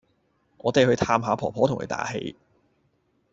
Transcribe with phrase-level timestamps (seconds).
[0.57, 2.35] 我哋去探下婆婆同佢打氣